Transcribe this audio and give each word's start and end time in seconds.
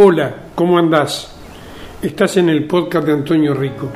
Hola, 0.00 0.32
¿cómo 0.54 0.78
andás? 0.78 1.28
Estás 2.00 2.36
en 2.36 2.50
el 2.50 2.68
podcast 2.68 3.04
de 3.04 3.14
Antonio 3.14 3.52
Rico. 3.52 3.88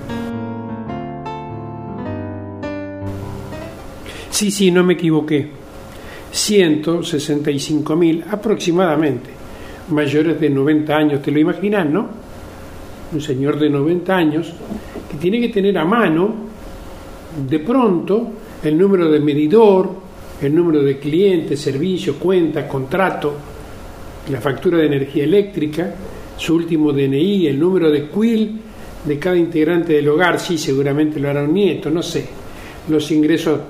Sí, 4.28 4.50
sí, 4.50 4.72
no 4.72 4.82
me 4.82 4.94
equivoqué. 4.94 5.48
165 6.32 7.94
mil 7.94 8.24
aproximadamente, 8.28 9.30
mayores 9.90 10.40
de 10.40 10.50
90 10.50 10.92
años, 10.92 11.22
te 11.22 11.30
lo 11.30 11.38
imaginas, 11.38 11.88
¿no? 11.88 12.08
Un 13.12 13.20
señor 13.20 13.60
de 13.60 13.70
90 13.70 14.12
años 14.16 14.52
que 15.08 15.18
tiene 15.18 15.40
que 15.40 15.50
tener 15.50 15.78
a 15.78 15.84
mano, 15.84 16.34
de 17.48 17.60
pronto, 17.60 18.28
el 18.64 18.76
número 18.76 19.08
de 19.08 19.20
medidor, 19.20 19.88
el 20.40 20.52
número 20.52 20.82
de 20.82 20.98
clientes, 20.98 21.60
servicios, 21.60 22.16
cuentas, 22.16 22.64
contrato, 22.64 23.51
la 24.30 24.40
factura 24.40 24.78
de 24.78 24.86
energía 24.86 25.24
eléctrica, 25.24 25.94
su 26.36 26.54
último 26.54 26.92
DNI, 26.92 27.46
el 27.48 27.58
número 27.58 27.90
de 27.90 28.08
quill 28.08 28.60
de 29.04 29.18
cada 29.18 29.36
integrante 29.36 29.94
del 29.94 30.08
hogar, 30.08 30.38
sí, 30.38 30.56
seguramente 30.58 31.18
lo 31.18 31.28
hará 31.28 31.42
un 31.42 31.54
nieto, 31.54 31.90
no 31.90 32.02
sé, 32.02 32.26
los 32.88 33.10
ingresos 33.10 33.60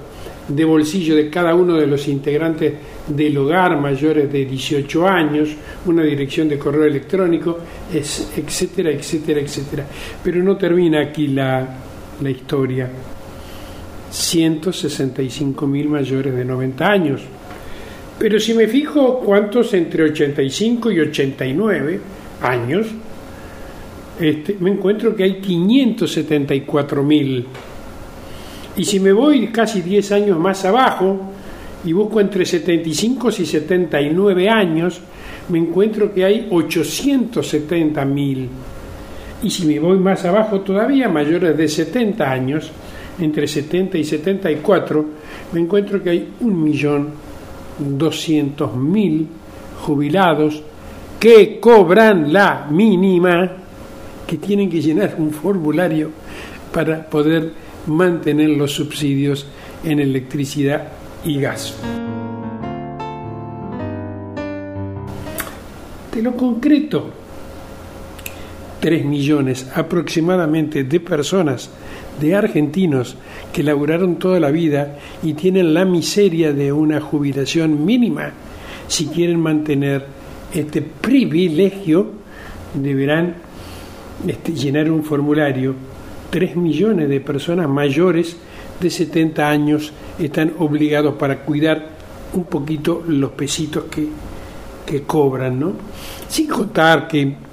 de 0.49 0.65
bolsillo 0.65 1.17
de 1.17 1.31
cada 1.31 1.55
uno 1.55 1.77
de 1.77 1.87
los 1.87 2.07
integrantes 2.09 2.75
del 3.07 3.37
hogar 3.39 3.81
mayores 3.81 4.31
de 4.31 4.45
18 4.45 5.09
años, 5.09 5.51
una 5.87 6.03
dirección 6.03 6.49
de 6.49 6.59
correo 6.59 6.85
electrónico, 6.85 7.59
etcétera, 7.93 8.91
etcétera, 8.91 9.41
etcétera. 9.41 9.87
Pero 10.23 10.43
no 10.43 10.57
termina 10.57 11.01
aquí 11.01 11.29
la, 11.29 11.67
la 12.21 12.31
historia. 12.31 12.91
165 14.11 15.67
mil 15.67 15.89
mayores 15.89 16.35
de 16.35 16.45
90 16.45 16.87
años. 16.87 17.23
Pero 18.23 18.39
si 18.39 18.55
me 18.55 18.69
fijo 18.69 19.19
cuántos 19.19 19.75
entre 19.75 20.05
85 20.05 20.93
y 20.93 21.01
89 21.01 22.01
años, 22.41 22.87
este, 24.21 24.57
me 24.61 24.71
encuentro 24.71 25.17
que 25.17 25.25
hay 25.25 25.41
574 25.41 27.03
mil. 27.03 27.45
Y 28.77 28.85
si 28.85 29.01
me 29.01 29.13
voy 29.13 29.49
casi 29.49 29.83
10 29.83 30.13
años 30.13 30.39
más 30.39 30.65
abajo 30.65 31.33
y 31.85 31.93
busco 31.93 32.21
entre 32.21 32.47
75 32.47 33.29
y 33.31 33.45
79 33.45 34.49
años, 34.49 35.01
me 35.49 35.59
encuentro 35.59 36.15
que 36.15 36.25
hay 36.25 36.47
870 36.49 38.05
mil. 38.05 38.49
Y 39.43 39.51
si 39.51 39.67
me 39.67 39.81
voy 39.81 39.99
más 39.99 40.25
abajo 40.25 40.61
todavía, 40.61 41.09
mayores 41.09 41.57
de 41.57 41.67
70 41.67 42.31
años, 42.31 42.71
entre 43.19 43.49
70 43.49 43.99
y 43.99 44.05
74, 44.05 45.07
me 45.51 45.59
encuentro 45.59 46.01
que 46.01 46.11
hay 46.11 46.29
un 46.39 46.63
millón 46.63 47.32
200.000 47.81 49.27
jubilados 49.85 50.63
que 51.19 51.61
cobran 51.61 52.33
la 52.33 52.67
mínima, 52.71 53.51
que 54.27 54.37
tienen 54.39 54.69
que 54.69 54.81
llenar 54.81 55.15
un 55.19 55.31
formulario 55.31 56.11
para 56.73 57.05
poder 57.05 57.53
mantener 57.87 58.51
los 58.51 58.73
subsidios 58.73 59.47
en 59.85 60.01
electricidad 60.01 60.89
y 61.25 61.41
gas. 61.41 61.75
De 66.15 66.23
lo 66.23 66.37
concreto, 66.37 67.11
3 68.83 69.05
millones 69.05 69.69
aproximadamente 69.77 70.83
de 70.83 70.99
personas, 70.99 71.71
de 72.21 72.35
argentinos 72.35 73.17
que 73.53 73.63
laburaron 73.63 74.17
toda 74.17 74.41
la 74.41 74.51
vida 74.51 74.99
y 75.23 75.35
tienen 75.35 75.73
la 75.73 75.85
miseria 75.85 76.53
de 76.53 76.73
una 76.73 77.01
jubilación 77.01 77.87
mínima, 77.87 78.33
si 78.89 79.07
quieren 79.07 79.39
mantener 79.39 80.05
este 80.53 80.83
privilegio, 80.83 82.11
deberán 82.75 83.37
este, 84.27 84.53
llenar 84.53 84.91
un 84.91 85.05
formulario. 85.05 85.77
3 86.31 86.57
millones 86.57 87.09
de 87.09 87.21
personas 87.21 87.69
mayores 87.69 88.37
de 88.81 88.91
70 88.91 89.49
años 89.49 89.93
están 90.19 90.55
obligados 90.59 91.15
para 91.15 91.45
cuidar 91.45 91.87
un 92.35 92.45
poquito 92.45 93.05
los 93.07 93.31
pesitos 93.31 93.85
que, 93.85 94.09
que 94.85 95.03
cobran, 95.03 95.61
¿no? 95.61 95.73
Sin 96.29 96.49
contar 96.49 97.07
que 97.07 97.52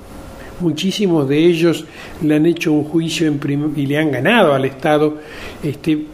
muchísimos 0.62 1.28
de 1.28 1.38
ellos 1.38 1.86
le 2.22 2.36
han 2.36 2.46
hecho 2.46 2.72
un 2.72 2.84
juicio 2.84 3.28
en 3.28 3.74
y 3.76 3.86
le 3.86 3.98
han 3.98 4.12
ganado 4.12 4.54
al 4.54 4.66
Estado 4.66 5.18
este, 5.64 6.06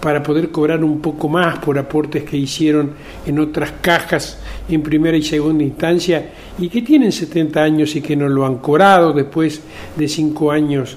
para 0.00 0.22
poder 0.22 0.50
cobrar 0.50 0.82
un 0.82 1.00
poco 1.00 1.28
más 1.28 1.58
por 1.58 1.78
aportes 1.78 2.24
que 2.24 2.36
hicieron 2.36 2.92
en 3.26 3.38
otras 3.38 3.72
cajas 3.80 4.38
en 4.68 4.82
primera 4.82 5.16
y 5.16 5.22
segunda 5.22 5.62
instancia 5.62 6.30
y 6.58 6.68
que 6.68 6.82
tienen 6.82 7.12
70 7.12 7.62
años 7.62 7.94
y 7.96 8.00
que 8.00 8.16
no 8.16 8.28
lo 8.28 8.46
han 8.46 8.58
cobrado 8.58 9.12
después 9.12 9.60
de 9.96 10.08
cinco 10.08 10.50
años 10.50 10.96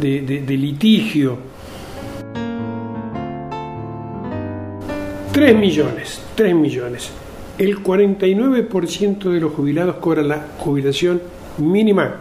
de, 0.00 0.20
de 0.20 0.56
litigio. 0.56 1.52
3 5.32 5.56
millones, 5.56 6.20
3 6.34 6.54
millones. 6.54 7.10
El 7.58 7.82
49% 7.82 9.30
de 9.30 9.40
los 9.40 9.52
jubilados 9.52 9.96
cobran 9.96 10.28
la 10.28 10.46
jubilación 10.58 11.22
mínima. 11.58 12.16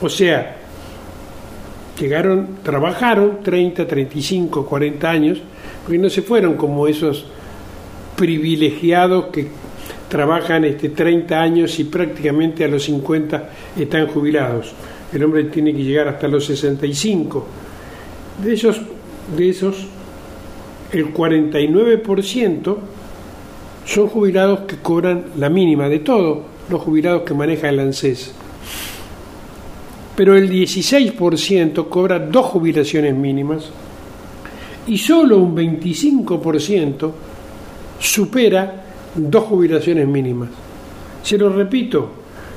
O 0.00 0.08
sea, 0.08 0.56
llegaron, 1.98 2.58
trabajaron 2.62 3.38
30, 3.42 3.86
35, 3.86 4.66
40 4.66 5.10
años, 5.10 5.38
porque 5.82 5.98
no 5.98 6.10
se 6.10 6.22
fueron 6.22 6.56
como 6.56 6.86
esos 6.86 7.26
privilegiados 8.16 9.26
que 9.26 9.48
trabajan 10.08 10.64
este 10.64 10.90
30 10.90 11.40
años 11.40 11.78
y 11.78 11.84
prácticamente 11.84 12.64
a 12.64 12.68
los 12.68 12.84
50 12.84 13.50
están 13.78 14.08
jubilados. 14.08 14.74
El 15.12 15.24
hombre 15.24 15.44
tiene 15.44 15.72
que 15.72 15.82
llegar 15.82 16.08
hasta 16.08 16.28
los 16.28 16.44
65. 16.46 17.46
De 18.42 18.54
esos, 18.54 18.80
de 19.36 19.48
esos 19.48 19.86
el 20.92 21.12
49% 21.12 22.76
son 23.84 24.08
jubilados 24.08 24.60
que 24.60 24.76
cobran 24.76 25.24
la 25.38 25.48
mínima 25.48 25.88
de 25.88 26.00
todo, 26.00 26.44
los 26.68 26.80
jubilados 26.80 27.22
que 27.22 27.34
maneja 27.34 27.68
el 27.68 27.80
ANSES. 27.80 28.32
Pero 30.16 30.36
el 30.36 30.50
16% 30.50 31.88
cobra 31.88 32.18
dos 32.18 32.46
jubilaciones 32.46 33.14
mínimas 33.14 33.70
y 34.86 34.98
solo 34.98 35.38
un 35.38 35.56
25% 35.56 37.10
supera 37.98 38.84
dos 39.14 39.44
jubilaciones 39.44 40.06
mínimas. 40.06 40.50
Se 41.22 41.38
lo 41.38 41.50
repito, 41.50 42.10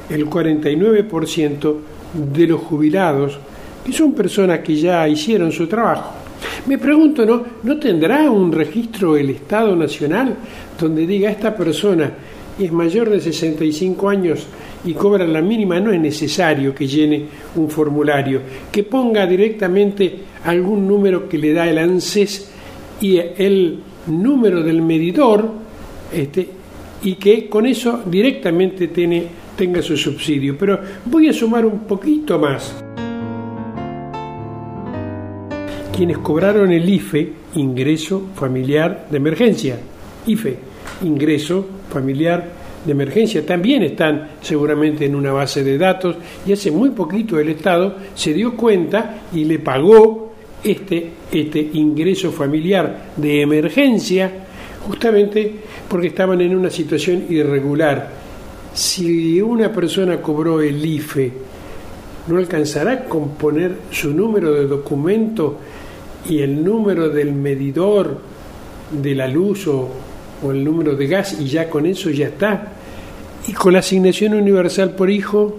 el 0.09 0.29
49% 0.29 1.75
de 2.13 2.47
los 2.47 2.61
jubilados, 2.61 3.37
que 3.85 3.93
son 3.93 4.13
personas 4.13 4.59
que 4.59 4.75
ya 4.75 5.07
hicieron 5.07 5.51
su 5.51 5.67
trabajo. 5.67 6.11
Me 6.66 6.77
pregunto, 6.77 7.25
¿no, 7.25 7.43
¿no 7.63 7.77
tendrá 7.77 8.29
un 8.29 8.51
registro 8.51 9.16
el 9.16 9.29
Estado 9.29 9.75
Nacional 9.75 10.35
donde 10.79 11.05
diga 11.05 11.29
esta 11.29 11.55
persona 11.55 12.11
es 12.59 12.71
mayor 12.71 13.09
de 13.09 13.19
65 13.19 14.09
años 14.09 14.47
y 14.85 14.93
cobra 14.93 15.25
la 15.25 15.41
mínima, 15.41 15.79
no 15.79 15.91
es 15.91 15.99
necesario 15.99 16.73
que 16.73 16.88
llene 16.88 17.25
un 17.55 17.69
formulario, 17.69 18.41
que 18.71 18.83
ponga 18.83 19.25
directamente 19.25 20.16
algún 20.43 20.88
número 20.88 21.27
que 21.27 21.38
le 21.38 21.53
da 21.53 21.67
el 21.67 21.77
ANSES 21.77 22.51
y 23.01 23.17
el 23.17 23.79
número 24.07 24.63
del 24.63 24.81
medidor, 24.81 25.49
este, 26.13 26.47
y 27.03 27.16
que 27.16 27.49
con 27.49 27.66
eso 27.66 28.03
directamente 28.05 28.87
tiene, 28.87 29.27
tenga 29.55 29.81
su 29.81 29.97
subsidio. 29.97 30.55
Pero 30.57 30.79
voy 31.05 31.29
a 31.29 31.33
sumar 31.33 31.66
un 31.66 31.79
poquito 31.79 32.39
más. 32.39 32.83
Quienes 35.95 36.17
cobraron 36.19 36.72
el 36.72 36.87
IFE, 36.87 37.33
ingreso 37.55 38.27
familiar 38.35 39.07
de 39.09 39.17
emergencia, 39.17 39.79
IFE, 40.27 40.74
ingreso 41.03 41.66
familiar 41.89 42.66
de 42.85 42.91
emergencia, 42.91 43.45
también 43.45 43.83
están 43.83 44.29
seguramente 44.41 45.06
en 45.06 45.16
una 45.16 45.31
base 45.31 45.63
de 45.63 45.78
datos 45.78 46.17
y 46.45 46.53
hace 46.53 46.72
muy 46.72 46.91
poquito 46.91 47.40
el 47.40 47.49
Estado 47.49 47.97
se 48.14 48.34
dio 48.34 48.55
cuenta 48.55 49.22
y 49.34 49.46
le 49.46 49.59
pagó 49.59 50.34
este, 50.64 51.11
este 51.31 51.69
ingreso 51.73 52.31
familiar 52.31 53.11
de 53.17 53.41
emergencia 53.41 54.31
justamente 54.87 55.53
porque 55.90 56.08
estaban 56.08 56.41
en 56.41 56.55
una 56.55 56.69
situación 56.69 57.25
irregular. 57.29 58.09
Si 58.73 59.41
una 59.41 59.72
persona 59.72 60.22
cobró 60.22 60.61
el 60.61 60.85
IFE, 60.85 61.31
¿no 62.28 62.37
alcanzará 62.37 63.05
con 63.05 63.29
poner 63.31 63.75
su 63.90 64.11
número 64.14 64.53
de 64.53 64.67
documento 64.67 65.58
y 66.29 66.40
el 66.40 66.64
número 66.64 67.09
del 67.09 67.34
medidor 67.34 68.19
de 68.91 69.16
la 69.16 69.28
luz 69.28 69.67
o, 69.67 69.90
o 70.43 70.52
el 70.52 70.64
número 70.64 70.96
de 70.96 71.08
gas 71.08 71.37
y 71.40 71.46
ya 71.47 71.70
con 71.70 71.85
eso 71.85 72.09
ya 72.09 72.28
está? 72.28 72.73
Y 73.47 73.53
con 73.53 73.73
la 73.73 73.79
asignación 73.79 74.34
universal 74.34 74.96
por 74.96 75.09
hijo, 75.09 75.58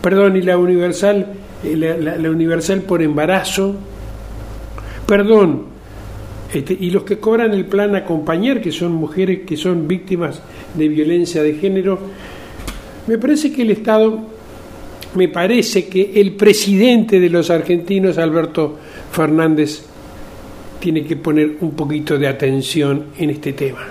perdón, 0.00 0.36
y 0.36 0.42
la 0.42 0.56
universal, 0.56 1.26
eh, 1.64 1.76
la, 1.76 2.30
universal 2.30 2.82
por 2.82 3.02
embarazo, 3.02 3.74
perdón, 5.06 5.64
este, 6.52 6.76
y 6.78 6.90
los 6.90 7.04
que 7.04 7.18
cobran 7.18 7.52
el 7.52 7.66
plan 7.66 7.94
acompañar, 7.94 8.60
que 8.60 8.72
son 8.72 8.92
mujeres 8.92 9.40
que 9.46 9.56
son 9.56 9.86
víctimas 9.86 10.40
de 10.74 10.88
violencia 10.88 11.42
de 11.42 11.54
género, 11.54 11.98
Me 13.06 13.18
parece 13.18 13.50
que 13.50 13.62
el 13.62 13.70
Estado, 13.70 14.20
me 15.16 15.26
parece 15.26 15.88
que 15.88 16.12
el 16.20 16.34
presidente 16.34 17.18
de 17.18 17.28
los 17.28 17.50
argentinos, 17.50 18.18
Alberto 18.18 18.76
Fernández, 19.10 19.89
tiene 20.80 21.04
que 21.04 21.16
poner 21.16 21.58
un 21.60 21.72
poquito 21.72 22.18
de 22.18 22.26
atención 22.26 23.06
en 23.18 23.30
este 23.30 23.52
tema. 23.52 23.86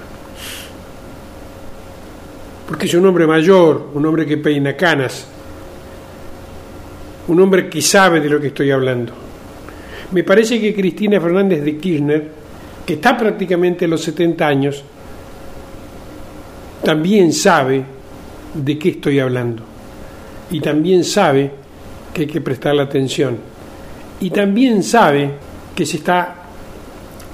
Porque 2.67 2.87
es 2.87 2.93
un 2.95 3.05
hombre 3.05 3.25
mayor, 3.25 3.91
un 3.93 4.05
hombre 4.05 4.25
que 4.25 4.37
peina 4.37 4.75
canas, 4.75 5.27
un 7.27 7.39
hombre 7.39 7.69
que 7.69 7.81
sabe 7.81 8.19
de 8.19 8.29
lo 8.29 8.41
que 8.41 8.47
estoy 8.47 8.71
hablando. 8.71 9.13
Me 10.11 10.23
parece 10.23 10.59
que 10.59 10.73
Cristina 10.73 11.21
Fernández 11.21 11.63
de 11.63 11.77
Kirchner, 11.77 12.27
que 12.85 12.93
está 12.93 13.15
prácticamente 13.15 13.85
a 13.85 13.87
los 13.87 14.01
70 14.01 14.47
años, 14.47 14.83
también 16.83 17.31
sabe 17.33 17.83
de 18.53 18.79
qué 18.79 18.89
estoy 18.89 19.19
hablando. 19.19 19.61
Y 20.49 20.59
también 20.59 21.03
sabe 21.03 21.51
que 22.11 22.21
hay 22.21 22.27
que 22.27 22.41
prestarle 22.41 22.81
atención. 22.81 23.37
Y 24.19 24.31
también 24.31 24.81
sabe 24.81 25.29
que 25.75 25.85
se 25.85 25.97
está 25.97 26.38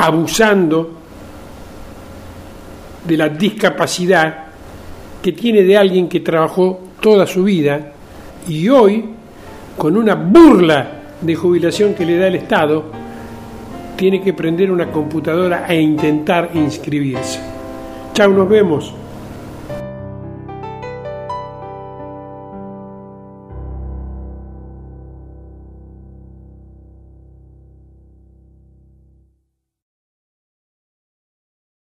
abusando 0.06 0.92
de 3.06 3.18
la 3.18 3.30
discapacidad 3.30 4.46
que 5.22 5.32
tiene 5.32 5.64
de 5.64 5.78
alguien 5.78 6.08
que 6.08 6.20
trabajó 6.20 6.80
toda 7.02 7.26
su 7.28 7.44
vida 7.44 7.94
y 8.48 8.70
hoy, 8.70 9.06
con 9.78 9.98
una 9.98 10.16
burla 10.16 11.02
de 11.22 11.36
jubilación 11.36 11.94
que 11.94 12.06
le 12.06 12.18
da 12.18 12.28
el 12.28 12.36
Estado, 12.36 12.84
tiene 13.96 14.22
que 14.22 14.34
prender 14.34 14.72
una 14.72 14.92
computadora 14.92 15.66
e 15.68 15.80
intentar 15.80 16.52
inscribirse. 16.54 17.40
Chao, 18.14 18.30
nos 18.30 18.50
vemos. 18.50 18.94